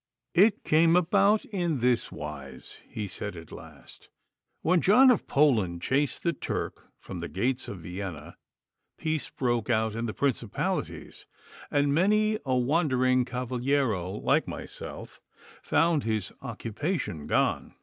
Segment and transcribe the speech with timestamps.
[0.33, 4.09] 'It came about in this wise,' he said at last.
[4.63, 8.35] 'When John of Poland chased the Turk from the gates of Vienna,
[8.97, 11.27] peace broke out in the Principalities,
[11.69, 15.21] and many a wandering cavaliero like myself
[15.61, 17.75] found his occupation gone.